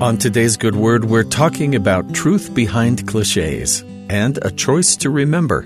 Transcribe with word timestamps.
On 0.00 0.18
today's 0.18 0.56
Good 0.56 0.74
Word, 0.74 1.04
we're 1.04 1.22
talking 1.22 1.76
about 1.76 2.12
truth 2.12 2.52
behind 2.52 3.06
cliches 3.06 3.82
and 4.10 4.36
a 4.44 4.50
choice 4.50 4.96
to 4.96 5.08
remember. 5.08 5.64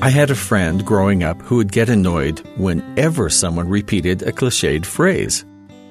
I 0.00 0.08
had 0.08 0.30
a 0.30 0.36
friend 0.36 0.86
growing 0.86 1.24
up 1.24 1.42
who 1.42 1.56
would 1.56 1.72
get 1.72 1.88
annoyed 1.88 2.38
whenever 2.56 3.28
someone 3.28 3.68
repeated 3.68 4.22
a 4.22 4.30
cliched 4.30 4.86
phrase. 4.86 5.44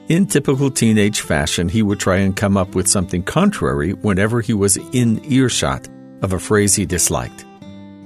In 0.08 0.26
typical 0.26 0.72
teenage 0.72 1.20
fashion, 1.20 1.68
he 1.68 1.84
would 1.84 2.00
try 2.00 2.18
and 2.18 2.34
come 2.34 2.56
up 2.56 2.76
with 2.76 2.88
something 2.88 3.24
contrary 3.24 3.92
whenever 3.92 4.40
he 4.40 4.54
was 4.54 4.78
in 4.94 5.22
earshot 5.26 5.86
of 6.22 6.32
a 6.32 6.40
phrase 6.40 6.76
he 6.76 6.86
disliked. 6.86 7.46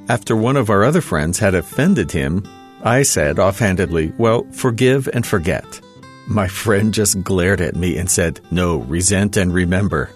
After 0.10 0.36
one 0.36 0.58
of 0.58 0.72
our 0.72 0.84
other 0.84 1.02
friends 1.02 1.38
had 1.38 1.54
offended 1.54 2.12
him, 2.12 2.44
I 2.84 3.04
said 3.04 3.38
offhandedly, 3.38 4.14
Well, 4.18 4.48
forgive 4.52 5.08
and 5.14 5.26
forget. 5.26 5.80
My 6.28 6.48
friend 6.48 6.94
just 6.94 7.22
glared 7.24 7.60
at 7.60 7.76
me 7.76 7.98
and 7.98 8.10
said, 8.10 8.40
No, 8.50 8.78
resent 8.78 9.36
and 9.36 9.54
remember. 9.54 10.10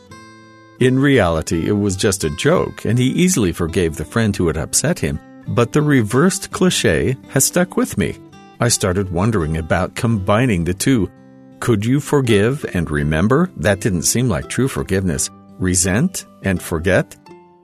In 0.79 0.99
reality, 0.99 1.67
it 1.67 1.73
was 1.73 1.97
just 1.97 2.23
a 2.23 2.29
joke, 2.29 2.85
and 2.85 2.97
he 2.97 3.07
easily 3.07 3.51
forgave 3.51 3.95
the 3.97 4.05
friend 4.05 4.35
who 4.35 4.47
had 4.47 4.57
upset 4.57 4.99
him, 4.99 5.19
but 5.49 5.73
the 5.73 5.81
reversed 5.81 6.51
cliche 6.51 7.17
has 7.29 7.45
stuck 7.45 7.75
with 7.75 7.97
me. 7.97 8.15
I 8.59 8.69
started 8.69 9.11
wondering 9.11 9.57
about 9.57 9.95
combining 9.95 10.63
the 10.63 10.73
two. 10.73 11.11
Could 11.59 11.85
you 11.85 11.99
forgive 11.99 12.63
and 12.73 12.89
remember? 12.89 13.51
That 13.57 13.81
didn't 13.81 14.03
seem 14.03 14.29
like 14.29 14.47
true 14.49 14.67
forgiveness. 14.67 15.29
Resent 15.59 16.25
and 16.43 16.61
forget? 16.61 17.17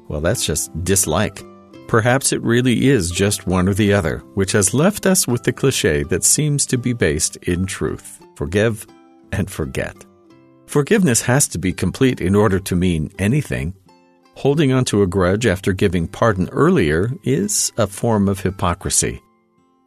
Well, 0.08 0.22
that's 0.22 0.46
just 0.46 0.72
dislike. 0.84 1.42
Perhaps 1.88 2.34
it 2.34 2.42
really 2.42 2.90
is 2.90 3.10
just 3.10 3.48
one 3.48 3.70
or 3.70 3.74
the 3.74 3.94
other, 3.94 4.20
which 4.34 4.52
has 4.52 4.74
left 4.74 5.06
us 5.06 5.28
with 5.28 5.44
the 5.44 5.54
cliche 5.54 6.04
that 6.04 6.24
seems 6.24 6.66
to 6.66 6.78
be 6.78 6.94
based 6.94 7.38
in 7.38 7.66
truth 7.66 8.23
forgive, 8.36 8.86
and 9.32 9.50
forget. 9.50 10.06
Forgiveness 10.68 11.22
has 11.22 11.48
to 11.50 11.60
be 11.60 11.74
complete 11.74 12.22
in 12.22 12.36
order 12.36 12.60
to 12.60 12.76
mean 12.76 13.12
anything. 13.20 13.74
Holding 14.36 14.72
on 14.72 14.86
to 14.86 15.04
a 15.04 15.08
grudge 15.08 15.46
after 15.46 15.74
giving 15.74 16.08
pardon 16.08 16.50
earlier 16.50 17.12
is 17.24 17.72
a 17.78 17.86
form 17.86 18.28
of 18.28 18.40
hypocrisy. 18.40 19.22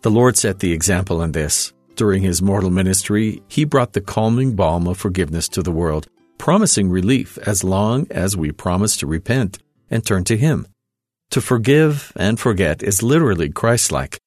The 0.03 0.11
Lord 0.11 0.37
set 0.37 0.61
the 0.61 0.73
example 0.73 1.23
in 1.23 1.33
this. 1.33 1.73
During 1.97 2.23
his 2.23 2.43
mortal 2.43 2.71
ministry, 2.71 3.43
he 3.49 3.65
brought 3.65 3.95
the 3.95 4.01
calming 4.01 4.55
balm 4.55 4.87
of 4.87 4.99
forgiveness 4.99 5.49
to 5.49 5.63
the 5.63 5.73
world, 5.73 6.07
promising 6.39 6.91
relief 6.91 7.39
as 7.39 7.65
long 7.65 8.07
as 8.11 8.37
we 8.37 8.53
promise 8.53 8.97
to 8.99 9.07
repent 9.07 9.59
and 9.91 10.05
turn 10.05 10.23
to 10.25 10.37
him. 10.37 10.67
To 11.31 11.41
forgive 11.41 12.13
and 12.15 12.39
forget 12.39 12.83
is 12.83 13.03
literally 13.03 13.49
Christ-like. 13.49 14.19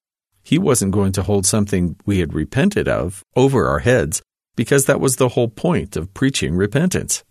He 0.49 0.57
wasn't 0.57 0.93
going 0.93 1.11
to 1.11 1.21
hold 1.21 1.45
something 1.45 1.95
we 2.07 2.21
had 2.21 2.33
repented 2.33 2.87
of 2.87 3.23
over 3.35 3.67
our 3.67 3.77
heads 3.77 4.23
because 4.55 4.85
that 4.85 4.99
was 4.99 5.17
the 5.17 5.29
whole 5.29 5.47
point 5.47 5.95
of 5.95 6.11
preaching 6.15 6.55
repentance. 6.55 7.23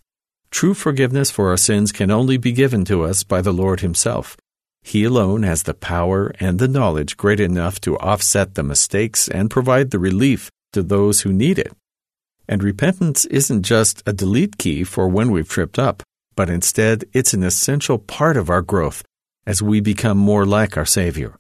True 0.52 0.72
forgiveness 0.72 1.28
for 1.28 1.48
our 1.48 1.56
sins 1.56 1.90
can 1.90 2.12
only 2.12 2.36
be 2.36 2.52
given 2.52 2.84
to 2.84 3.02
us 3.02 3.24
by 3.24 3.40
the 3.40 3.52
Lord 3.52 3.80
Himself. 3.80 4.36
He 4.82 5.02
alone 5.02 5.42
has 5.42 5.64
the 5.64 5.74
power 5.74 6.32
and 6.38 6.60
the 6.60 6.68
knowledge 6.68 7.16
great 7.16 7.40
enough 7.40 7.80
to 7.80 7.98
offset 7.98 8.54
the 8.54 8.62
mistakes 8.62 9.26
and 9.26 9.50
provide 9.50 9.90
the 9.90 9.98
relief 9.98 10.48
to 10.72 10.84
those 10.84 11.22
who 11.22 11.32
need 11.32 11.58
it. 11.58 11.72
And 12.48 12.62
repentance 12.62 13.24
isn't 13.24 13.64
just 13.64 14.00
a 14.06 14.12
delete 14.12 14.58
key 14.58 14.84
for 14.84 15.08
when 15.08 15.32
we've 15.32 15.48
tripped 15.48 15.80
up, 15.80 16.04
but 16.36 16.48
instead 16.48 17.04
it's 17.12 17.34
an 17.34 17.42
essential 17.42 17.98
part 17.98 18.36
of 18.36 18.48
our 18.48 18.62
growth 18.62 19.02
as 19.44 19.60
we 19.60 19.80
become 19.80 20.18
more 20.18 20.46
like 20.46 20.76
our 20.76 20.86
Savior. 20.86 21.37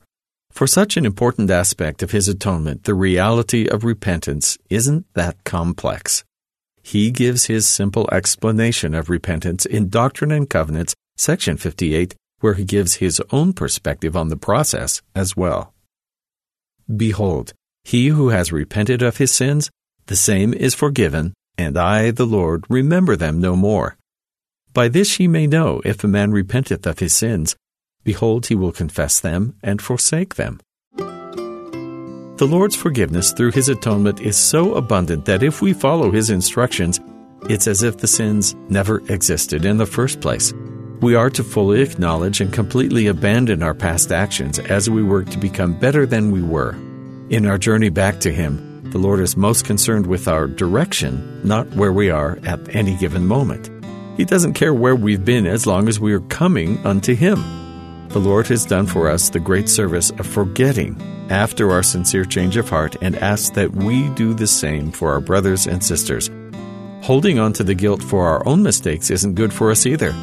For 0.58 0.66
such 0.66 0.96
an 0.96 1.06
important 1.06 1.52
aspect 1.52 2.02
of 2.02 2.10
his 2.10 2.26
atonement, 2.26 2.82
the 2.82 2.92
reality 2.92 3.68
of 3.68 3.84
repentance 3.84 4.58
isn't 4.68 5.06
that 5.14 5.44
complex. 5.44 6.24
He 6.82 7.12
gives 7.12 7.44
his 7.44 7.64
simple 7.64 8.08
explanation 8.10 8.92
of 8.92 9.08
repentance 9.08 9.64
in 9.66 9.88
Doctrine 9.88 10.32
and 10.32 10.50
Covenants, 10.50 10.96
section 11.16 11.58
58, 11.58 12.16
where 12.40 12.54
he 12.54 12.64
gives 12.64 12.94
his 12.94 13.22
own 13.30 13.52
perspective 13.52 14.16
on 14.16 14.30
the 14.30 14.36
process 14.36 15.00
as 15.14 15.36
well. 15.36 15.74
Behold, 16.88 17.52
he 17.84 18.08
who 18.08 18.30
has 18.30 18.50
repented 18.50 19.00
of 19.00 19.18
his 19.18 19.30
sins, 19.30 19.70
the 20.06 20.16
same 20.16 20.52
is 20.52 20.74
forgiven, 20.74 21.34
and 21.56 21.78
I, 21.78 22.10
the 22.10 22.26
Lord, 22.26 22.64
remember 22.68 23.14
them 23.14 23.40
no 23.40 23.54
more. 23.54 23.96
By 24.74 24.88
this 24.88 25.20
ye 25.20 25.28
may 25.28 25.46
know 25.46 25.80
if 25.84 26.02
a 26.02 26.08
man 26.08 26.32
repenteth 26.32 26.84
of 26.84 26.98
his 26.98 27.12
sins, 27.12 27.54
Behold, 28.08 28.46
he 28.46 28.54
will 28.54 28.72
confess 28.72 29.20
them 29.20 29.54
and 29.62 29.82
forsake 29.82 30.36
them. 30.36 30.60
The 30.96 32.48
Lord's 32.48 32.74
forgiveness 32.74 33.32
through 33.32 33.52
his 33.52 33.68
atonement 33.68 34.22
is 34.22 34.34
so 34.34 34.76
abundant 34.76 35.26
that 35.26 35.42
if 35.42 35.60
we 35.60 35.74
follow 35.74 36.10
his 36.10 36.30
instructions, 36.30 37.00
it's 37.50 37.66
as 37.66 37.82
if 37.82 37.98
the 37.98 38.06
sins 38.06 38.54
never 38.70 39.02
existed 39.12 39.66
in 39.66 39.76
the 39.76 39.84
first 39.84 40.22
place. 40.22 40.54
We 41.02 41.16
are 41.16 41.28
to 41.28 41.44
fully 41.44 41.82
acknowledge 41.82 42.40
and 42.40 42.50
completely 42.50 43.08
abandon 43.08 43.62
our 43.62 43.74
past 43.74 44.10
actions 44.10 44.58
as 44.58 44.88
we 44.88 45.02
work 45.02 45.28
to 45.28 45.38
become 45.38 45.78
better 45.78 46.06
than 46.06 46.30
we 46.30 46.40
were. 46.40 46.76
In 47.28 47.44
our 47.44 47.58
journey 47.58 47.90
back 47.90 48.20
to 48.20 48.32
Him, 48.32 48.90
the 48.90 48.96
Lord 48.96 49.20
is 49.20 49.36
most 49.36 49.66
concerned 49.66 50.06
with 50.06 50.28
our 50.28 50.46
direction, 50.46 51.42
not 51.44 51.68
where 51.74 51.92
we 51.92 52.08
are 52.08 52.38
at 52.44 52.74
any 52.74 52.96
given 52.96 53.26
moment. 53.26 53.68
He 54.16 54.24
doesn't 54.24 54.54
care 54.54 54.72
where 54.72 54.96
we've 54.96 55.26
been 55.26 55.46
as 55.46 55.66
long 55.66 55.88
as 55.88 56.00
we 56.00 56.14
are 56.14 56.20
coming 56.20 56.78
unto 56.86 57.14
Him. 57.14 57.57
The 58.08 58.18
Lord 58.20 58.46
has 58.46 58.64
done 58.64 58.86
for 58.86 59.10
us 59.10 59.28
the 59.28 59.38
great 59.38 59.68
service 59.68 60.10
of 60.12 60.26
forgetting 60.26 61.00
after 61.28 61.70
our 61.70 61.82
sincere 61.82 62.24
change 62.24 62.56
of 62.56 62.66
heart 62.66 62.96
and 63.02 63.14
asks 63.16 63.50
that 63.50 63.70
we 63.70 64.08
do 64.14 64.32
the 64.32 64.46
same 64.46 64.90
for 64.90 65.12
our 65.12 65.20
brothers 65.20 65.66
and 65.66 65.84
sisters. 65.84 66.30
Holding 67.02 67.38
on 67.38 67.52
to 67.52 67.64
the 67.64 67.74
guilt 67.74 68.02
for 68.02 68.26
our 68.26 68.46
own 68.48 68.62
mistakes 68.62 69.10
isn't 69.10 69.34
good 69.34 69.52
for 69.52 69.70
us 69.70 69.84
either, 69.84 70.14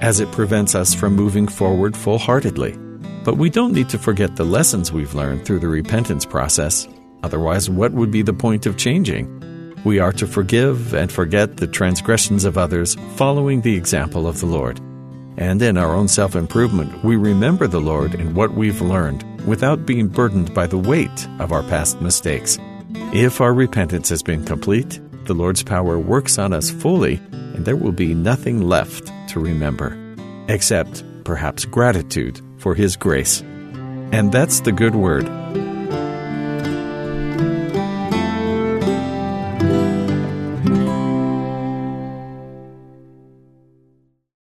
as 0.00 0.20
it 0.20 0.30
prevents 0.30 0.76
us 0.76 0.94
from 0.94 1.16
moving 1.16 1.48
forward 1.48 1.96
full 1.96 2.16
heartedly. 2.16 2.78
But 3.24 3.38
we 3.38 3.50
don't 3.50 3.72
need 3.72 3.88
to 3.88 3.98
forget 3.98 4.36
the 4.36 4.44
lessons 4.44 4.92
we've 4.92 5.14
learned 5.14 5.44
through 5.44 5.58
the 5.58 5.68
repentance 5.68 6.24
process. 6.24 6.86
Otherwise, 7.24 7.68
what 7.68 7.90
would 7.90 8.12
be 8.12 8.22
the 8.22 8.32
point 8.32 8.66
of 8.66 8.76
changing? 8.76 9.26
We 9.84 9.98
are 9.98 10.12
to 10.12 10.28
forgive 10.28 10.94
and 10.94 11.10
forget 11.10 11.56
the 11.56 11.66
transgressions 11.66 12.44
of 12.44 12.56
others, 12.56 12.94
following 13.16 13.62
the 13.62 13.76
example 13.76 14.28
of 14.28 14.38
the 14.38 14.46
Lord. 14.46 14.80
And 15.36 15.62
in 15.62 15.78
our 15.78 15.94
own 15.94 16.08
self 16.08 16.36
improvement, 16.36 17.04
we 17.04 17.16
remember 17.16 17.66
the 17.66 17.80
Lord 17.80 18.14
and 18.14 18.34
what 18.34 18.54
we've 18.54 18.80
learned 18.80 19.24
without 19.46 19.86
being 19.86 20.08
burdened 20.08 20.54
by 20.54 20.66
the 20.66 20.78
weight 20.78 21.28
of 21.38 21.52
our 21.52 21.62
past 21.62 22.00
mistakes. 22.00 22.58
If 23.14 23.40
our 23.40 23.54
repentance 23.54 24.08
has 24.10 24.22
been 24.22 24.44
complete, 24.44 25.00
the 25.24 25.34
Lord's 25.34 25.62
power 25.62 25.98
works 25.98 26.38
on 26.38 26.52
us 26.52 26.70
fully, 26.70 27.20
and 27.32 27.64
there 27.64 27.76
will 27.76 27.92
be 27.92 28.14
nothing 28.14 28.62
left 28.62 29.10
to 29.28 29.40
remember, 29.40 29.96
except 30.48 31.04
perhaps 31.24 31.64
gratitude 31.64 32.40
for 32.58 32.74
His 32.74 32.96
grace. 32.96 33.40
And 34.12 34.32
that's 34.32 34.60
the 34.60 34.72
good 34.72 34.94
word. 34.94 35.26